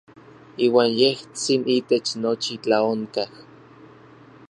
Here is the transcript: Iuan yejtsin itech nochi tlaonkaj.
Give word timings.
Iuan 0.65 0.89
yejtsin 0.99 1.61
itech 1.77 2.09
nochi 2.21 2.55
tlaonkaj. 2.63 3.31